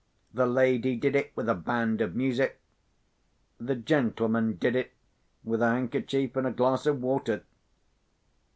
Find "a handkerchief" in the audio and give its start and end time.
5.61-6.35